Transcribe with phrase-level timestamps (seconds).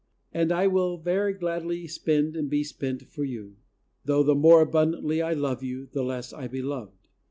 [0.33, 3.57] And I will very gladly spend and be spent for you;
[4.03, 7.07] though the more abundantly I love you, the less I be loved."